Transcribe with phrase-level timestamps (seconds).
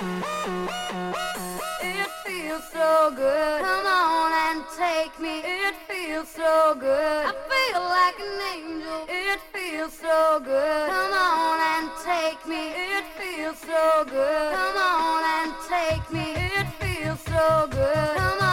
[0.00, 0.06] It
[2.24, 3.62] feels so good.
[3.62, 5.40] Come on and take me.
[5.40, 7.26] It feels so good.
[7.26, 9.06] I feel like an angel.
[9.08, 10.88] It feels so good.
[10.88, 12.68] Come on and take me.
[12.76, 14.54] It feels so good.
[14.54, 16.34] Come on and take me.
[16.36, 18.16] It feels so good.
[18.16, 18.47] Come on.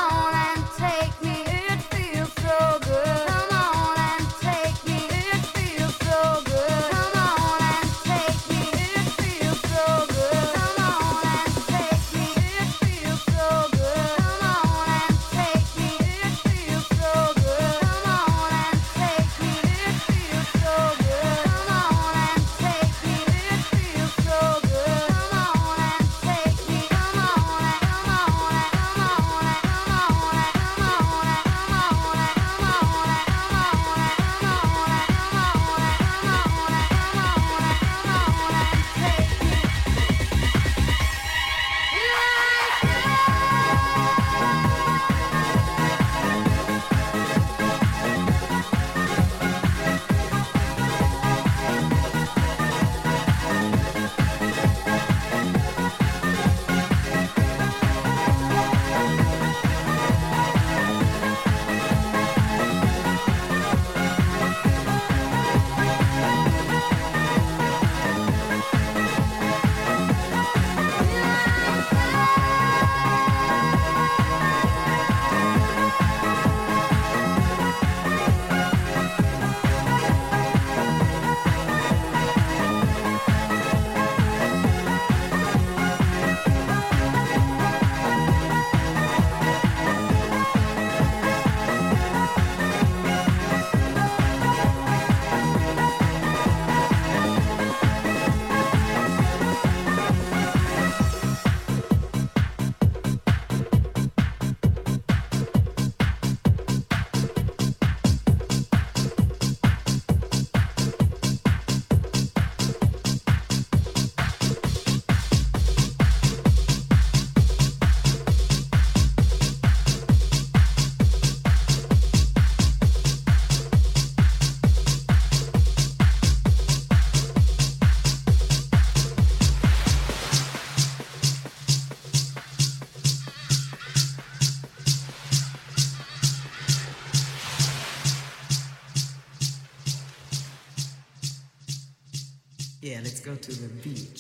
[143.26, 144.15] Go to the beach.